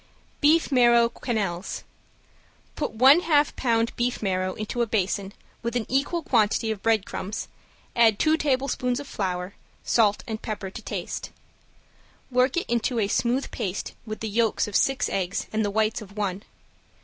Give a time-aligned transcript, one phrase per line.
[0.41, 1.83] ~BEEF MARROW QUENELLES~
[2.75, 5.31] Put one half pound beef marrow into a basin,
[5.61, 7.47] with an equal quantity of breadcrumbs,
[7.95, 9.53] add two tablespoons of flour;
[9.83, 11.29] salt and pepper to taste.
[12.31, 16.01] Work it into a smooth paste with the yolks of six eggs and the whites
[16.01, 16.41] of one.